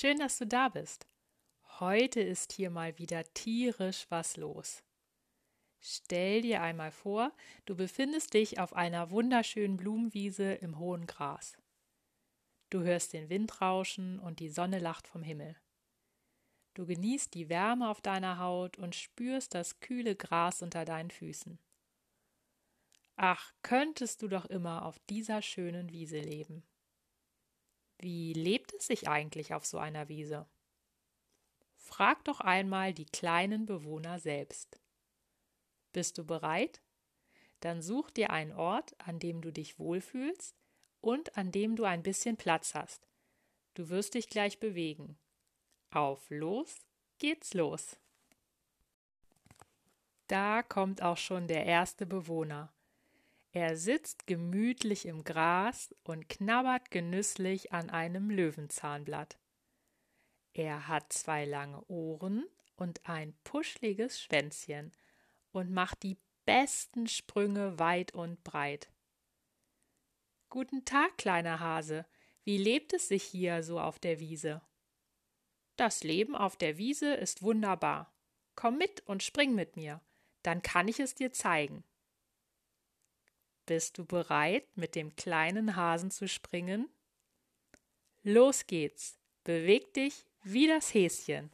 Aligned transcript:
Schön, 0.00 0.20
dass 0.20 0.38
du 0.38 0.46
da 0.46 0.68
bist. 0.68 1.08
Heute 1.80 2.20
ist 2.20 2.52
hier 2.52 2.70
mal 2.70 2.96
wieder 2.98 3.24
tierisch 3.34 4.06
was 4.10 4.36
los. 4.36 4.84
Stell 5.80 6.42
dir 6.42 6.62
einmal 6.62 6.92
vor, 6.92 7.32
du 7.66 7.74
befindest 7.74 8.32
dich 8.32 8.60
auf 8.60 8.74
einer 8.74 9.10
wunderschönen 9.10 9.76
Blumenwiese 9.76 10.52
im 10.52 10.78
hohen 10.78 11.08
Gras. 11.08 11.58
Du 12.70 12.82
hörst 12.82 13.12
den 13.12 13.28
Wind 13.28 13.60
rauschen 13.60 14.20
und 14.20 14.38
die 14.38 14.50
Sonne 14.50 14.78
lacht 14.78 15.08
vom 15.08 15.24
Himmel. 15.24 15.56
Du 16.74 16.86
genießt 16.86 17.34
die 17.34 17.48
Wärme 17.48 17.88
auf 17.90 18.00
deiner 18.00 18.38
Haut 18.38 18.78
und 18.78 18.94
spürst 18.94 19.52
das 19.52 19.80
kühle 19.80 20.14
Gras 20.14 20.62
unter 20.62 20.84
deinen 20.84 21.10
Füßen. 21.10 21.58
Ach, 23.16 23.52
könntest 23.62 24.22
du 24.22 24.28
doch 24.28 24.44
immer 24.44 24.84
auf 24.84 25.00
dieser 25.10 25.42
schönen 25.42 25.90
Wiese 25.90 26.20
leben. 26.20 26.62
Wie 27.98 28.32
lebt 28.32 28.72
es 28.74 28.86
sich 28.86 29.08
eigentlich 29.08 29.54
auf 29.54 29.66
so 29.66 29.78
einer 29.78 30.08
Wiese? 30.08 30.46
Frag 31.74 32.24
doch 32.24 32.40
einmal 32.40 32.92
die 32.92 33.06
kleinen 33.06 33.66
Bewohner 33.66 34.18
selbst. 34.18 34.80
Bist 35.92 36.18
du 36.18 36.24
bereit? 36.24 36.80
Dann 37.60 37.82
such 37.82 38.10
dir 38.10 38.30
einen 38.30 38.52
Ort, 38.52 38.94
an 39.00 39.18
dem 39.18 39.40
du 39.40 39.50
dich 39.52 39.78
wohlfühlst 39.78 40.54
und 41.00 41.36
an 41.36 41.50
dem 41.50 41.74
du 41.74 41.84
ein 41.84 42.02
bisschen 42.02 42.36
Platz 42.36 42.74
hast. 42.74 43.08
Du 43.74 43.88
wirst 43.88 44.14
dich 44.14 44.28
gleich 44.28 44.60
bewegen. 44.60 45.18
Auf 45.90 46.30
los 46.30 46.76
geht's 47.18 47.54
los. 47.54 47.98
Da 50.28 50.62
kommt 50.62 51.02
auch 51.02 51.16
schon 51.16 51.48
der 51.48 51.64
erste 51.64 52.06
Bewohner. 52.06 52.72
Er 53.52 53.76
sitzt 53.76 54.26
gemütlich 54.26 55.06
im 55.06 55.24
Gras 55.24 55.94
und 56.04 56.28
knabbert 56.28 56.90
genüsslich 56.90 57.72
an 57.72 57.88
einem 57.88 58.30
Löwenzahnblatt. 58.30 59.38
Er 60.52 60.88
hat 60.88 61.12
zwei 61.12 61.44
lange 61.44 61.82
Ohren 61.86 62.46
und 62.76 63.08
ein 63.08 63.38
puschliges 63.44 64.20
Schwänzchen 64.20 64.92
und 65.50 65.70
macht 65.70 66.02
die 66.02 66.18
besten 66.44 67.06
Sprünge 67.06 67.78
weit 67.78 68.12
und 68.12 68.42
breit. 68.44 68.90
Guten 70.50 70.84
Tag, 70.84 71.18
kleiner 71.18 71.60
Hase. 71.60 72.06
Wie 72.44 72.58
lebt 72.58 72.92
es 72.92 73.08
sich 73.08 73.22
hier 73.22 73.62
so 73.62 73.80
auf 73.80 73.98
der 73.98 74.20
Wiese? 74.20 74.62
Das 75.76 76.02
Leben 76.02 76.34
auf 76.34 76.56
der 76.56 76.76
Wiese 76.76 77.14
ist 77.14 77.42
wunderbar. 77.42 78.12
Komm 78.56 78.78
mit 78.78 79.00
und 79.06 79.22
spring 79.22 79.54
mit 79.54 79.76
mir, 79.76 80.00
dann 80.42 80.62
kann 80.62 80.88
ich 80.88 80.98
es 80.98 81.14
dir 81.14 81.32
zeigen. 81.32 81.84
Bist 83.68 83.98
du 83.98 84.06
bereit, 84.06 84.64
mit 84.76 84.94
dem 84.94 85.14
kleinen 85.14 85.76
Hasen 85.76 86.10
zu 86.10 86.26
springen? 86.26 86.88
Los 88.22 88.66
geht's. 88.66 89.18
Beweg 89.44 89.92
dich 89.92 90.24
wie 90.42 90.66
das 90.66 90.94
Häschen. 90.94 91.50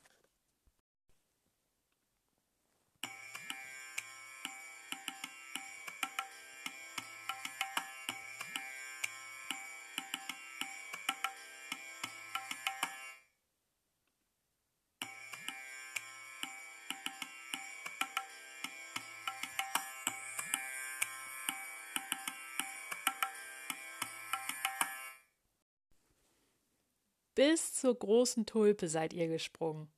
Bis 27.34 27.74
zur 27.74 27.98
großen 27.98 28.46
Tulpe 28.46 28.88
seid 28.88 29.12
ihr 29.12 29.28
gesprungen. 29.28 29.92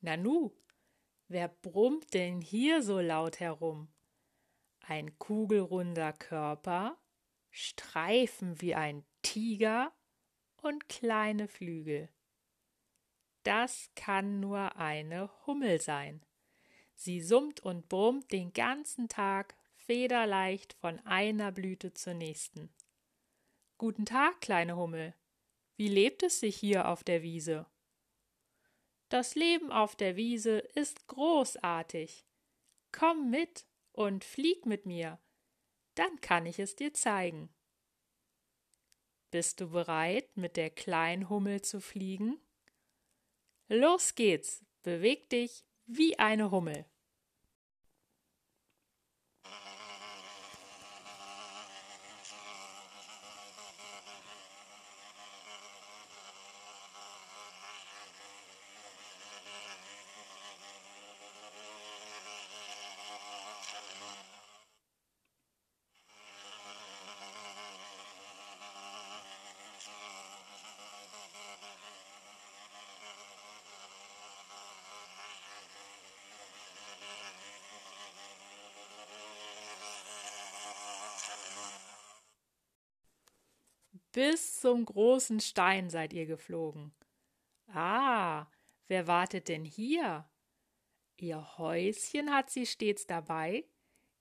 Nanu, 0.00 0.52
wer 1.28 1.48
brummt 1.48 2.14
denn 2.14 2.40
hier 2.40 2.82
so 2.82 3.00
laut 3.00 3.40
herum? 3.40 3.88
Ein 4.80 5.18
kugelrunder 5.18 6.12
Körper, 6.12 6.98
Streifen 7.50 8.60
wie 8.62 8.74
ein 8.74 9.04
Tiger 9.20 9.92
und 10.62 10.88
kleine 10.88 11.48
Flügel. 11.48 12.08
Das 13.42 13.90
kann 13.94 14.40
nur 14.40 14.76
eine 14.76 15.30
Hummel 15.46 15.80
sein. 15.80 16.24
Sie 16.94 17.20
summt 17.20 17.60
und 17.60 17.88
brummt 17.88 18.32
den 18.32 18.52
ganzen 18.52 19.08
Tag 19.08 19.56
federleicht 19.74 20.72
von 20.74 20.98
einer 21.00 21.52
Blüte 21.52 21.92
zur 21.92 22.14
nächsten. 22.14 22.72
Guten 23.76 24.06
Tag, 24.06 24.40
kleine 24.40 24.76
Hummel. 24.76 25.14
Wie 25.76 25.88
lebt 25.88 26.22
es 26.22 26.40
sich 26.40 26.56
hier 26.56 26.88
auf 26.88 27.04
der 27.04 27.22
Wiese? 27.22 27.66
Das 29.08 29.34
Leben 29.34 29.70
auf 29.70 29.96
der 29.96 30.16
Wiese 30.16 30.58
ist 30.58 31.06
großartig. 31.06 32.26
Komm 32.92 33.30
mit 33.30 33.66
und 33.92 34.24
flieg 34.24 34.66
mit 34.66 34.86
mir, 34.86 35.18
dann 35.94 36.20
kann 36.20 36.46
ich 36.46 36.58
es 36.58 36.76
dir 36.76 36.94
zeigen. 36.94 37.50
Bist 39.30 39.60
du 39.60 39.70
bereit, 39.70 40.36
mit 40.36 40.56
der 40.56 40.70
kleinen 40.70 41.28
Hummel 41.28 41.62
zu 41.62 41.80
fliegen? 41.80 42.38
Los 43.68 44.14
geht's, 44.14 44.64
beweg 44.82 45.30
dich 45.30 45.64
wie 45.86 46.18
eine 46.18 46.50
Hummel. 46.50 46.86
Bis 84.12 84.60
zum 84.60 84.84
großen 84.84 85.40
Stein 85.40 85.88
seid 85.88 86.12
ihr 86.12 86.26
geflogen. 86.26 86.94
Ah, 87.68 88.46
wer 88.86 89.06
wartet 89.06 89.48
denn 89.48 89.64
hier? 89.64 90.28
Ihr 91.16 91.56
Häuschen 91.56 92.30
hat 92.30 92.50
sie 92.50 92.66
stets 92.66 93.06
dabei. 93.06 93.64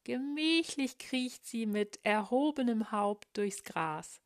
Gemächlich 0.03 0.97
kriecht 0.97 1.46
sie 1.46 1.66
mit 1.66 2.00
erhobenem 2.03 2.91
Haupt 2.91 3.28
durchs 3.38 3.63
Gras. 3.63 4.22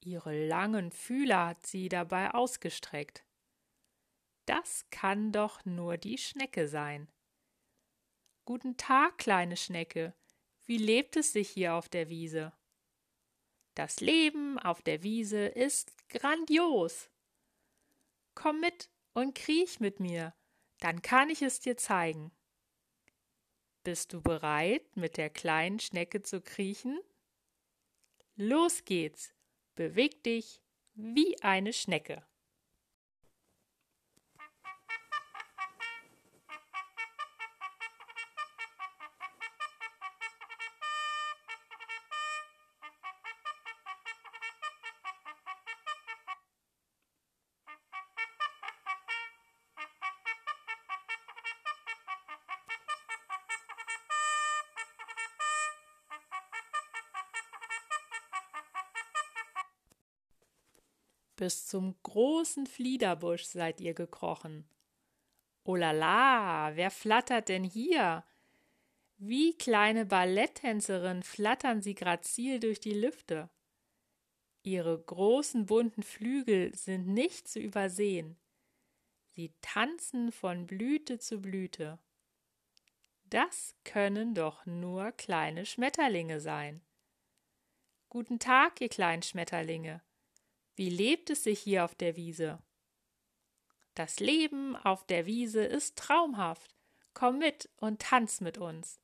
Ihre 0.00 0.46
langen 0.46 0.92
Fühler 0.92 1.46
hat 1.46 1.66
sie 1.66 1.88
dabei 1.88 2.32
ausgestreckt. 2.32 3.24
Das 4.44 4.86
kann 4.90 5.32
doch 5.32 5.64
nur 5.64 5.96
die 5.96 6.18
Schnecke 6.18 6.68
sein. 6.68 7.08
Guten 8.44 8.76
Tag, 8.76 9.18
kleine 9.18 9.56
Schnecke. 9.56 10.14
Wie 10.66 10.78
lebt 10.78 11.16
es 11.16 11.32
sich 11.32 11.48
hier 11.48 11.74
auf 11.74 11.88
der 11.88 12.08
Wiese? 12.08 12.52
Das 13.76 14.00
Leben 14.00 14.58
auf 14.58 14.80
der 14.80 15.02
Wiese 15.02 15.44
ist 15.44 15.92
grandios. 16.08 17.10
Komm 18.34 18.60
mit 18.60 18.88
und 19.12 19.34
kriech 19.34 19.80
mit 19.80 20.00
mir, 20.00 20.34
dann 20.80 21.02
kann 21.02 21.28
ich 21.28 21.42
es 21.42 21.60
dir 21.60 21.76
zeigen. 21.76 22.32
Bist 23.84 24.14
du 24.14 24.22
bereit, 24.22 24.96
mit 24.96 25.18
der 25.18 25.28
kleinen 25.28 25.78
Schnecke 25.78 26.22
zu 26.22 26.40
kriechen? 26.40 26.98
Los 28.34 28.86
geht's, 28.86 29.34
beweg 29.74 30.24
dich 30.24 30.62
wie 30.94 31.38
eine 31.42 31.74
Schnecke. 31.74 32.26
Bis 61.36 61.66
zum 61.66 61.94
großen 62.02 62.66
Fliederbusch 62.66 63.44
seid 63.44 63.80
ihr 63.80 63.92
gekrochen. 63.92 64.66
Oh 65.64 65.76
la 65.76 65.92
la, 65.92 66.74
wer 66.76 66.90
flattert 66.90 67.48
denn 67.50 67.64
hier? 67.64 68.24
Wie 69.18 69.56
kleine 69.56 70.06
Balletttänzerin 70.06 71.22
flattern 71.22 71.82
sie 71.82 71.94
grazil 71.94 72.60
durch 72.60 72.80
die 72.80 72.94
Lüfte. 72.94 73.50
Ihre 74.62 74.98
großen 74.98 75.66
bunten 75.66 76.02
Flügel 76.02 76.74
sind 76.74 77.06
nicht 77.06 77.48
zu 77.48 77.60
übersehen. 77.60 78.36
Sie 79.26 79.54
tanzen 79.60 80.32
von 80.32 80.66
Blüte 80.66 81.18
zu 81.18 81.40
Blüte. 81.40 81.98
Das 83.24 83.74
können 83.84 84.34
doch 84.34 84.64
nur 84.64 85.12
kleine 85.12 85.66
Schmetterlinge 85.66 86.40
sein. 86.40 86.80
Guten 88.08 88.38
Tag, 88.38 88.80
ihr 88.80 88.88
kleinen 88.88 89.22
Schmetterlinge. 89.22 90.02
Wie 90.76 90.90
lebt 90.90 91.30
es 91.30 91.42
sich 91.42 91.60
hier 91.60 91.84
auf 91.84 91.94
der 91.94 92.16
Wiese? 92.16 92.62
Das 93.94 94.20
Leben 94.20 94.76
auf 94.76 95.06
der 95.06 95.24
Wiese 95.24 95.64
ist 95.64 95.96
traumhaft. 95.96 96.76
Komm 97.14 97.38
mit 97.38 97.70
und 97.76 98.02
tanz 98.02 98.42
mit 98.42 98.58
uns. 98.58 99.00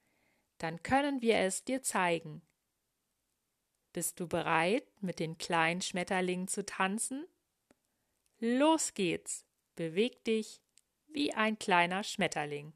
Dann 0.59 0.83
können 0.83 1.23
wir 1.23 1.39
es 1.39 1.65
dir 1.65 1.83
zeigen. 1.83 2.43
Bist 3.95 4.21
du 4.21 4.29
bereit, 4.29 4.87
mit 5.01 5.19
den 5.19 5.39
kleinen 5.39 5.81
Schmetterlingen 5.81 6.47
zu 6.47 6.65
tanzen? 6.65 7.27
Los 8.39 8.93
geht's, 8.93 9.47
beweg 9.75 10.25
dich 10.25 10.61
wie 11.07 11.33
ein 11.33 11.59
kleiner 11.59 12.05
Schmetterling. 12.05 12.75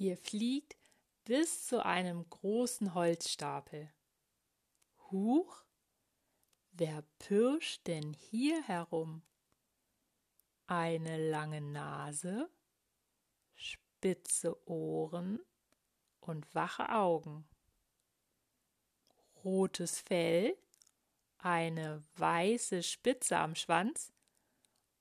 Ihr 0.00 0.16
fliegt 0.16 0.76
bis 1.24 1.66
zu 1.66 1.84
einem 1.84 2.30
großen 2.30 2.94
Holzstapel. 2.94 3.92
Huch, 5.10 5.64
wer 6.70 7.02
pirscht 7.18 7.84
denn 7.88 8.12
hier 8.12 8.62
herum? 8.62 9.22
Eine 10.68 11.30
lange 11.30 11.60
Nase, 11.60 12.48
spitze 13.54 14.56
Ohren 14.68 15.40
und 16.20 16.54
wache 16.54 16.90
Augen. 16.90 17.48
Rotes 19.42 19.98
Fell, 19.98 20.56
eine 21.38 22.04
weiße 22.14 22.84
Spitze 22.84 23.36
am 23.38 23.56
Schwanz 23.56 24.12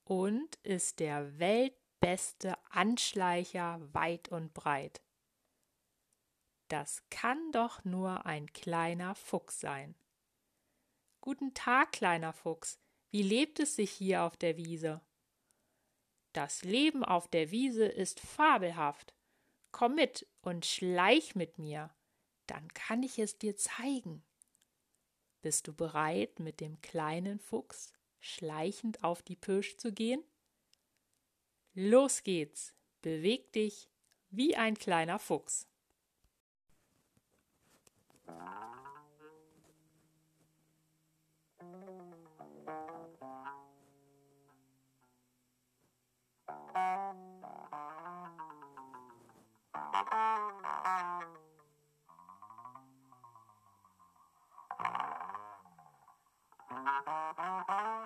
und 0.05 0.55
ist 0.63 0.99
der 0.99 1.37
Welt 1.37 1.76
beste 1.99 2.55
Anschleicher 2.69 3.79
weit 3.93 4.29
und 4.29 4.53
breit. 4.53 5.01
Das 6.67 7.03
kann 7.09 7.51
doch 7.51 7.83
nur 7.85 8.25
ein 8.25 8.51
kleiner 8.53 9.15
Fuchs 9.15 9.59
sein. 9.59 9.95
Guten 11.21 11.53
Tag, 11.53 11.93
kleiner 11.93 12.33
Fuchs, 12.33 12.79
wie 13.09 13.23
lebt 13.23 13.59
es 13.59 13.75
sich 13.75 13.91
hier 13.91 14.23
auf 14.23 14.37
der 14.37 14.57
Wiese? 14.57 15.01
Das 16.33 16.63
Leben 16.63 17.03
auf 17.03 17.27
der 17.27 17.51
Wiese 17.51 17.85
ist 17.85 18.19
fabelhaft. 18.19 19.15
Komm 19.71 19.95
mit 19.95 20.27
und 20.41 20.65
schleich 20.65 21.35
mit 21.35 21.57
mir, 21.57 21.93
dann 22.47 22.67
kann 22.73 23.03
ich 23.03 23.19
es 23.19 23.37
dir 23.37 23.55
zeigen. 23.55 24.23
Bist 25.41 25.67
du 25.67 25.73
bereit, 25.73 26.39
mit 26.39 26.59
dem 26.59 26.81
kleinen 26.81 27.39
Fuchs 27.39 27.93
schleichend 28.19 29.03
auf 29.03 29.21
die 29.21 29.35
Pirsch 29.35 29.77
zu 29.77 29.93
gehen? 29.93 30.23
Los 31.79 32.23
geht's, 32.23 32.73
beweg 33.03 33.51
dich 33.51 33.87
wie 34.31 34.55
ein 34.55 34.79
kleiner 34.79 35.19
Fuchs. 35.19 35.67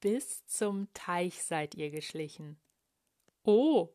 Bis 0.00 0.46
zum 0.46 0.92
Teich 0.94 1.42
seid 1.42 1.74
ihr 1.74 1.90
geschlichen. 1.90 2.58
Oh, 3.42 3.88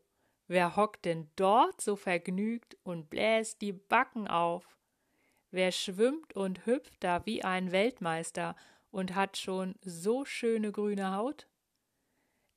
wer 0.48 0.76
hockt 0.76 1.06
denn 1.06 1.30
dort 1.36 1.80
so 1.80 1.96
vergnügt 1.96 2.78
und 2.84 3.10
bläst 3.10 3.62
die 3.62 3.72
Backen 3.72 4.28
auf? 4.28 4.78
Wer 5.52 5.72
schwimmt 5.72 6.36
und 6.36 6.66
hüpft 6.66 7.04
da 7.04 7.26
wie 7.26 7.44
ein 7.44 7.72
Weltmeister 7.72 8.56
und 8.92 9.16
hat 9.16 9.38
schon 9.38 9.76
so 9.82 10.26
schöne 10.26 10.72
grüne 10.72 11.16
Haut? 11.16 11.48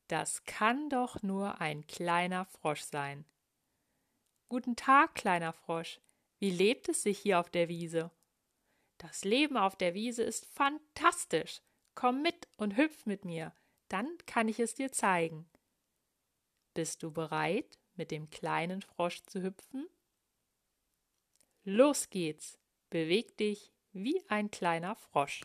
Das 0.09 0.45
kann 0.45 0.89
doch 0.89 1.23
nur 1.23 1.61
ein 1.61 1.87
kleiner 1.87 2.47
Frosch 2.47 2.83
sein. 2.83 3.25
Guten 4.49 4.77
Tag, 4.77 5.15
kleiner 5.15 5.53
Frosch. 5.53 6.01
Wie 6.39 6.51
lebt 6.51 6.89
es 6.89 7.03
sich 7.03 7.19
hier 7.19 7.41
auf 7.41 7.51
der 7.51 7.69
Wiese? 7.69 8.11
Das 8.99 9.25
Leben 9.25 9.57
auf 9.57 9.77
der 9.77 9.95
Wiese 9.95 10.23
ist 10.23 10.47
fantastisch. 10.47 11.61
Komm 11.97 12.21
mit 12.21 12.47
und 12.59 12.77
hüpf 12.77 13.07
mit 13.07 13.25
mir, 13.25 13.55
dann 13.89 14.07
kann 14.27 14.49
ich 14.49 14.61
es 14.61 14.75
dir 14.75 14.93
zeigen. 14.93 15.49
Bist 16.75 17.03
du 17.03 17.11
bereit, 17.11 17.79
mit 17.95 18.11
dem 18.11 18.29
kleinen 18.29 18.83
Frosch 18.83 19.23
zu 19.23 19.43
hüpfen? 19.43 19.89
Los 21.65 22.11
geht's, 22.11 22.59
beweg 22.91 23.39
dich 23.39 23.73
wie 23.93 24.23
ein 24.29 24.51
kleiner 24.51 24.95
Frosch. 24.95 25.41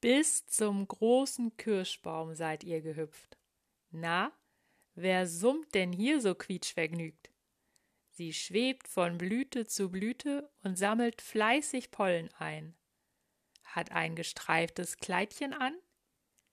Bis 0.00 0.46
zum 0.46 0.86
großen 0.86 1.56
Kirschbaum 1.56 2.34
seid 2.34 2.62
ihr 2.62 2.80
gehüpft. 2.80 3.36
Na, 3.90 4.32
wer 5.02 5.26
summt 5.26 5.74
denn 5.74 5.92
hier 5.92 6.20
so 6.20 6.34
quietschvergnügt? 6.34 7.30
Sie 8.10 8.32
schwebt 8.32 8.88
von 8.88 9.16
Blüte 9.16 9.66
zu 9.66 9.90
Blüte 9.90 10.50
und 10.62 10.76
sammelt 10.76 11.22
fleißig 11.22 11.90
Pollen 11.90 12.28
ein. 12.34 12.74
Hat 13.62 13.92
ein 13.92 14.16
gestreiftes 14.16 14.96
Kleidchen 14.96 15.52
an, 15.52 15.76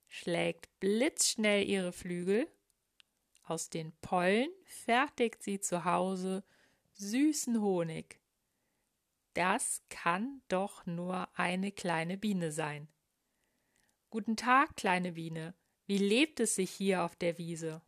schlägt 0.07 0.69
blitzschnell 0.79 1.67
ihre 1.67 1.91
Flügel. 1.91 2.47
Aus 3.43 3.69
den 3.69 3.93
Pollen 4.01 4.49
fertigt 4.63 5.41
sie 5.41 5.59
zu 5.59 5.85
Hause 5.85 6.43
süßen 6.93 7.61
Honig. 7.61 8.19
Das 9.33 9.81
kann 9.89 10.41
doch 10.47 10.85
nur 10.85 11.27
eine 11.37 11.71
kleine 11.71 12.17
Biene 12.17 12.51
sein. 12.51 12.87
Guten 14.09 14.37
Tag, 14.37 14.77
kleine 14.77 15.13
Biene. 15.13 15.55
Wie 15.87 15.97
lebt 15.97 16.39
es 16.39 16.55
sich 16.55 16.71
hier 16.71 17.03
auf 17.03 17.15
der 17.15 17.37
Wiese? 17.37 17.81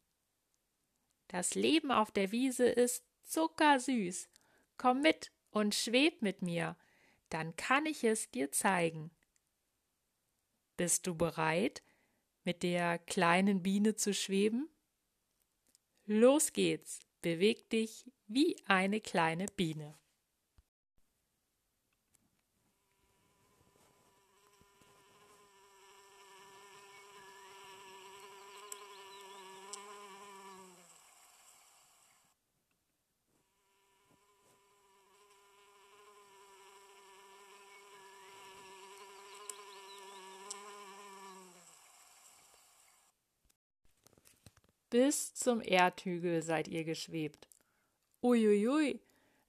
Das 1.27 1.55
Leben 1.55 1.91
auf 1.91 2.12
der 2.12 2.31
Wiese 2.31 2.67
ist 2.67 3.03
zuckersüß. 3.24 4.29
Komm 4.77 5.01
mit 5.01 5.31
und 5.51 5.75
schweb 5.75 6.22
mit 6.22 6.41
mir, 6.41 6.77
dann 7.29 7.55
kann 7.55 7.86
ich 7.86 8.03
es 8.03 8.31
dir 8.31 8.51
zeigen. 8.51 9.12
Bist 10.77 11.07
du 11.07 11.15
bereit, 11.15 11.84
mit 12.43 12.63
der 12.63 13.00
kleinen 13.00 13.63
Biene 13.63 13.96
zu 13.96 14.13
schweben? 14.13 14.69
Los 16.05 16.53
geht's, 16.53 17.00
beweg 17.22 17.69
dich 17.69 18.05
wie 18.27 18.55
eine 18.67 19.01
kleine 19.01 19.48
Biene. 19.48 19.98
Bis 44.89 45.34
zum 45.34 45.62
Erdhügel 45.62 46.41
seid 46.41 46.67
ihr 46.67 46.86
geschwebt. 46.86 47.48
Uiuiui, 48.22 49.01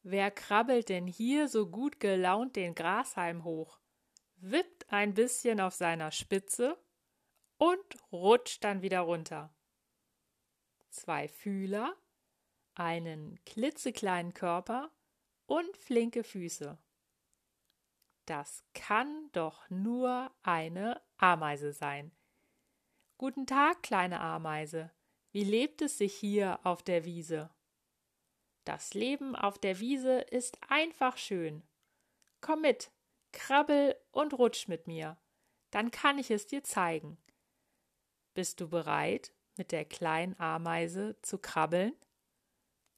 wer 0.03 0.31
krabbelt 0.31 0.89
denn 0.89 1.07
hier 1.07 1.49
so 1.49 1.69
gut 1.69 2.01
gelaunt 2.01 2.57
den 2.57 2.75
Grashalm 2.75 3.45
hoch, 3.45 3.79
wippt 4.37 4.93
ein 4.93 5.15
bisschen 5.15 5.61
auf 5.61 5.75
seiner 5.75 6.11
Spitze 6.11 6.79
und 7.57 7.79
rutscht 8.11 8.65
dann 8.65 8.83
wieder 8.83 9.01
runter. 9.01 9.55
Zwei 10.91 11.29
Fühler, 11.29 11.97
einen 12.75 13.39
klitzekleinen 13.45 14.35
Körper 14.35 14.91
und 15.47 15.77
flinke 15.77 16.25
Füße. 16.25 16.79
Das 18.27 18.63
kann 18.75 19.31
doch 19.33 19.69
nur 19.71 20.31
eine 20.43 21.01
Ameise 21.17 21.73
sein. 21.73 22.13
Guten 23.17 23.47
Tag, 23.47 23.83
kleine 23.83 24.21
Ameise. 24.21 24.91
Wie 25.31 25.45
lebt 25.45 25.83
es 25.83 25.99
sich 25.99 26.15
hier 26.15 26.61
auf 26.65 26.83
der 26.83 27.05
Wiese? 27.05 27.51
Das 28.65 28.95
Leben 28.95 29.37
auf 29.37 29.59
der 29.59 29.81
Wiese 29.81 30.21
ist 30.21 30.59
einfach 30.69 31.17
schön. 31.17 31.63
Komm 32.41 32.63
mit, 32.63 32.91
krabbel 33.33 33.97
und 34.11 34.35
rutsch 34.35 34.69
mit 34.69 34.87
mir, 34.87 35.19
dann 35.71 35.91
kann 35.91 36.19
ich 36.19 36.31
es 36.31 36.47
dir 36.47 36.65
zeigen. 36.65 37.19
Bist 38.35 38.61
du 38.61 38.69
bereit, 38.69 39.33
mit 39.57 39.73
der 39.73 39.85
kleinen 39.85 40.39
Ameise 40.39 41.17
zu 41.23 41.39
krabbeln? 41.39 41.95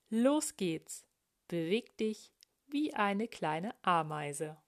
Los 0.08 0.56
geht's, 0.56 1.06
beweg 1.48 1.96
dich 1.96 2.32
wie 2.66 2.94
eine 2.94 3.26
kleine 3.26 3.74
Ameise. 3.82 4.60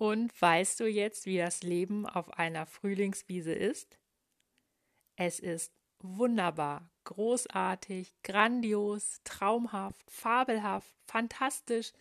Und 0.00 0.32
weißt 0.40 0.80
du 0.80 0.86
jetzt, 0.86 1.26
wie 1.26 1.36
das 1.36 1.62
Leben 1.62 2.06
auf 2.06 2.32
einer 2.38 2.64
Frühlingswiese 2.64 3.52
ist? 3.52 3.98
Es 5.14 5.38
ist 5.38 5.74
wunderbar, 5.98 6.90
großartig, 7.04 8.14
grandios, 8.22 9.20
traumhaft, 9.24 10.10
fabelhaft, 10.10 10.90
fantastisch, 11.06 11.92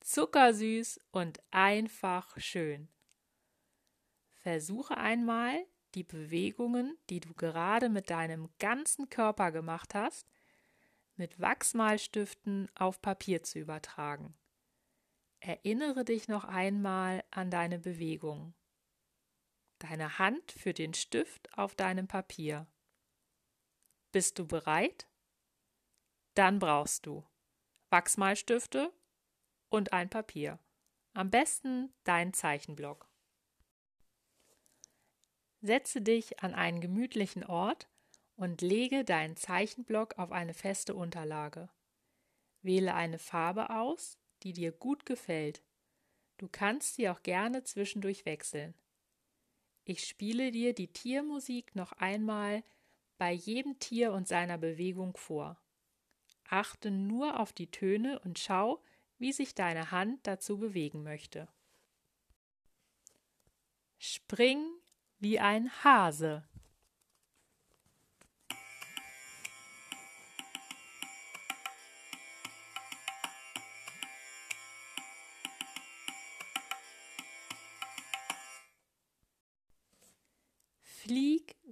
zuckersüß 0.00 0.98
und 1.10 1.38
einfach 1.50 2.40
schön. 2.40 2.88
Versuche 4.36 4.96
einmal, 4.96 5.62
die 5.94 6.04
Bewegungen, 6.04 6.96
die 7.10 7.20
du 7.20 7.34
gerade 7.34 7.90
mit 7.90 8.08
deinem 8.08 8.48
ganzen 8.58 9.10
Körper 9.10 9.52
gemacht 9.52 9.94
hast, 9.94 10.26
mit 11.16 11.38
Wachsmalstiften 11.38 12.70
auf 12.76 13.02
Papier 13.02 13.42
zu 13.42 13.58
übertragen. 13.58 14.34
Erinnere 15.46 16.04
dich 16.04 16.26
noch 16.26 16.42
einmal 16.42 17.22
an 17.30 17.52
deine 17.52 17.78
Bewegung. 17.78 18.52
Deine 19.78 20.18
Hand 20.18 20.50
für 20.50 20.74
den 20.74 20.92
Stift 20.92 21.56
auf 21.56 21.76
deinem 21.76 22.08
Papier. 22.08 22.66
Bist 24.10 24.40
du 24.40 24.48
bereit? 24.48 25.06
Dann 26.34 26.58
brauchst 26.58 27.06
du 27.06 27.24
Wachsmalstifte 27.90 28.92
und 29.68 29.92
ein 29.92 30.10
Papier. 30.10 30.58
Am 31.12 31.30
besten 31.30 31.94
dein 32.02 32.32
Zeichenblock. 32.32 33.08
Setze 35.60 36.02
dich 36.02 36.42
an 36.42 36.54
einen 36.54 36.80
gemütlichen 36.80 37.44
Ort 37.44 37.88
und 38.34 38.62
lege 38.62 39.04
deinen 39.04 39.36
Zeichenblock 39.36 40.18
auf 40.18 40.32
eine 40.32 40.54
feste 40.54 40.96
Unterlage. 40.96 41.68
Wähle 42.62 42.94
eine 42.94 43.20
Farbe 43.20 43.70
aus, 43.70 44.18
die 44.46 44.52
dir 44.52 44.70
gut 44.70 45.06
gefällt. 45.06 45.60
Du 46.38 46.46
kannst 46.46 46.94
sie 46.94 47.08
auch 47.08 47.24
gerne 47.24 47.64
zwischendurch 47.64 48.24
wechseln. 48.26 48.74
Ich 49.82 50.06
spiele 50.06 50.52
dir 50.52 50.72
die 50.72 50.92
Tiermusik 50.92 51.74
noch 51.74 51.90
einmal 51.94 52.62
bei 53.18 53.32
jedem 53.32 53.80
Tier 53.80 54.12
und 54.12 54.28
seiner 54.28 54.56
Bewegung 54.56 55.16
vor. 55.16 55.60
Achte 56.48 56.92
nur 56.92 57.40
auf 57.40 57.52
die 57.52 57.72
Töne 57.72 58.20
und 58.20 58.38
schau, 58.38 58.80
wie 59.18 59.32
sich 59.32 59.56
deine 59.56 59.90
Hand 59.90 60.24
dazu 60.28 60.58
bewegen 60.58 61.02
möchte. 61.02 61.48
Spring 63.98 64.64
wie 65.18 65.40
ein 65.40 65.72
Hase. 65.82 66.48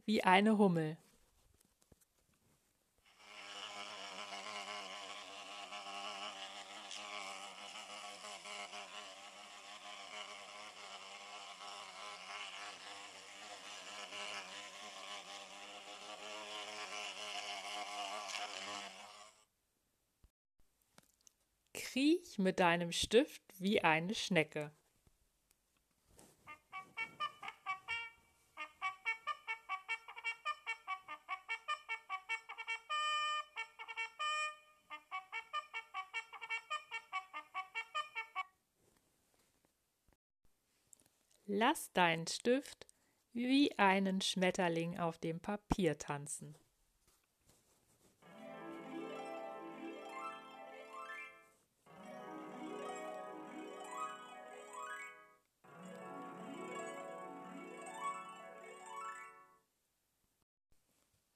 Wie 0.05 0.23
eine 0.23 0.59
Hummel. 0.59 0.97
Kriech 21.73 22.39
mit 22.39 22.59
deinem 22.59 22.91
Stift 22.91 23.43
wie 23.59 23.83
eine 23.83 24.15
Schnecke. 24.15 24.73
Lass 41.67 41.91
deinen 41.95 42.27
Stift 42.27 42.87
wie 43.33 43.73
einen 43.79 44.21
Schmetterling 44.21 44.99
auf 44.99 45.17
dem 45.17 45.41
Papier 45.41 45.97
tanzen. 45.97 46.59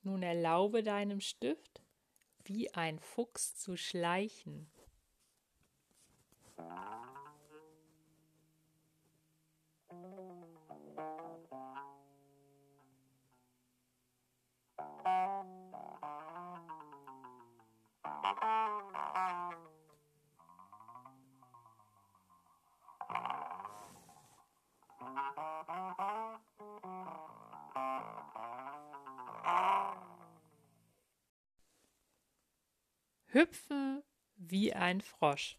Nun 0.02 0.22
erlaube 0.22 0.82
deinem 0.82 1.22
Stift, 1.22 1.80
wie 2.44 2.74
ein 2.74 2.98
Fuchs 2.98 3.56
zu 3.56 3.78
schleichen. 3.78 4.70
Hüpfen 33.38 34.02
wie 34.34 34.72
ein 34.72 35.00
Frosch. 35.00 35.58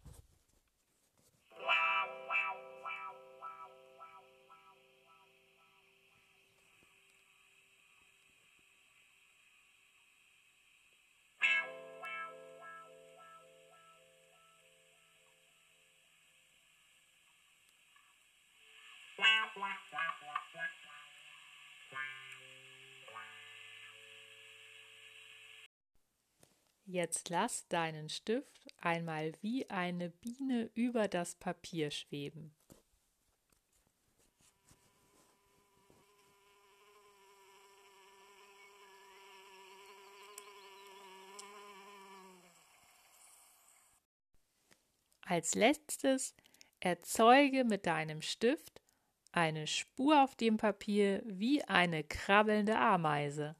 Jetzt 26.91 27.29
lass 27.29 27.67
deinen 27.67 28.10
Stift 28.10 28.65
einmal 28.81 29.34
wie 29.43 29.69
eine 29.69 30.10
Biene 30.10 30.72
über 30.74 31.08
das 31.08 31.36
Papier 31.36 31.91
schweben. 31.91 32.51
Als 45.22 45.53
letztes 45.53 46.34
erzeuge 46.79 47.65
mit 47.65 47.86
deinem 47.86 48.24
Stift 48.24 48.81
eine 49.31 49.67
Spur 49.67 50.24
auf 50.24 50.36
dem 50.36 50.58
Papier 50.58 51.22
wie 51.27 51.63
eine 51.65 52.03
krabbelnde 52.03 52.79
Ameise. 52.79 53.55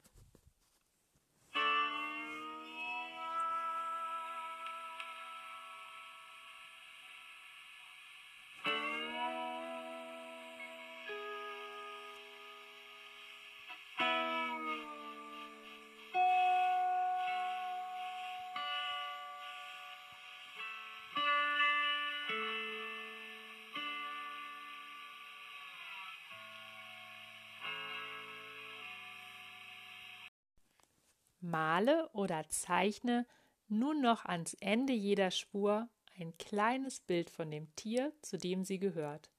Male 31.40 32.08
oder 32.12 32.48
zeichne 32.48 33.26
nun 33.68 34.00
noch 34.00 34.24
ans 34.24 34.54
Ende 34.54 34.92
jeder 34.92 35.30
Spur 35.30 35.88
ein 36.18 36.36
kleines 36.38 37.00
Bild 37.00 37.30
von 37.30 37.50
dem 37.50 37.74
Tier, 37.76 38.12
zu 38.20 38.36
dem 38.36 38.64
sie 38.64 38.78
gehört. 38.78 39.30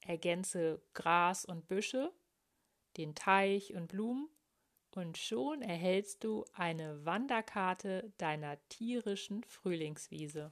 Ergänze 0.00 0.82
Gras 0.94 1.44
und 1.44 1.68
Büsche, 1.68 2.12
den 2.96 3.14
Teich 3.14 3.74
und 3.74 3.88
Blumen 3.88 4.28
und 4.94 5.18
schon 5.18 5.62
erhältst 5.62 6.24
du 6.24 6.44
eine 6.54 7.04
Wanderkarte 7.04 8.12
deiner 8.16 8.58
tierischen 8.68 9.44
Frühlingswiese. 9.44 10.50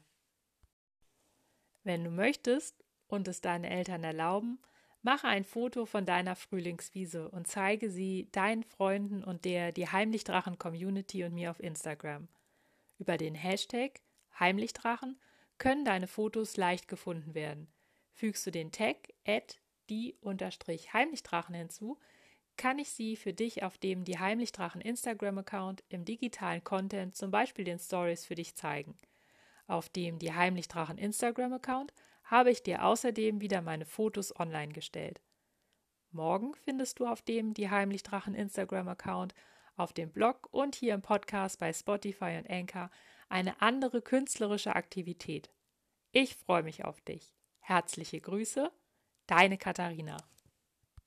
Wenn 1.82 2.04
du 2.04 2.10
möchtest 2.10 2.84
und 3.08 3.26
es 3.28 3.40
deine 3.40 3.70
Eltern 3.70 4.04
erlauben, 4.04 4.60
Mache 5.06 5.28
ein 5.28 5.44
Foto 5.44 5.86
von 5.86 6.04
deiner 6.04 6.34
Frühlingswiese 6.34 7.28
und 7.28 7.46
zeige 7.46 7.92
sie 7.92 8.28
deinen 8.32 8.64
Freunden 8.64 9.22
und 9.22 9.44
der 9.44 9.70
die 9.70 9.86
Heimlichdrachen 9.86 10.58
Community 10.58 11.22
und 11.22 11.32
mir 11.32 11.52
auf 11.52 11.60
Instagram. 11.60 12.26
Über 12.98 13.16
den 13.16 13.36
Hashtag 13.36 14.00
Heimlichdrachen 14.40 15.16
können 15.58 15.84
deine 15.84 16.08
Fotos 16.08 16.56
leicht 16.56 16.88
gefunden 16.88 17.36
werden. 17.36 17.68
Fügst 18.14 18.44
du 18.48 18.50
den 18.50 18.72
Tag 18.72 18.96
at 19.24 19.60
die 19.90 20.16
Heimlichdrachen 20.92 21.54
hinzu, 21.54 22.00
kann 22.56 22.80
ich 22.80 22.90
sie 22.90 23.14
für 23.14 23.32
dich 23.32 23.62
auf 23.62 23.78
dem 23.78 24.02
die 24.02 24.18
Heimlichdrachen 24.18 24.80
Instagram-Account 24.80 25.84
im 25.88 26.04
digitalen 26.04 26.64
Content, 26.64 27.14
zum 27.14 27.30
Beispiel 27.30 27.64
den 27.64 27.78
Stories, 27.78 28.24
für 28.24 28.34
dich 28.34 28.56
zeigen. 28.56 28.96
Auf 29.68 29.88
dem 29.88 30.18
die 30.18 30.32
Heimlichdrachen 30.32 30.98
Instagram-Account 30.98 31.94
habe 32.26 32.50
ich 32.50 32.62
dir 32.62 32.84
außerdem 32.84 33.40
wieder 33.40 33.62
meine 33.62 33.86
Fotos 33.86 34.38
online 34.38 34.72
gestellt. 34.72 35.20
Morgen 36.10 36.54
findest 36.54 36.98
du 36.98 37.06
auf 37.06 37.22
dem 37.22 37.54
die 37.54 37.70
Heimlich 37.70 38.02
Drachen 38.02 38.34
Instagram-Account, 38.34 39.34
auf 39.76 39.92
dem 39.92 40.10
Blog 40.10 40.48
und 40.50 40.74
hier 40.74 40.94
im 40.94 41.02
Podcast 41.02 41.58
bei 41.58 41.72
Spotify 41.72 42.38
und 42.38 42.50
Anchor 42.50 42.90
eine 43.28 43.60
andere 43.60 44.02
künstlerische 44.02 44.74
Aktivität. 44.74 45.50
Ich 46.12 46.36
freue 46.36 46.62
mich 46.62 46.84
auf 46.84 47.00
dich. 47.00 47.34
Herzliche 47.60 48.20
Grüße, 48.20 48.70
deine 49.26 49.58
Katharina. 49.58 50.16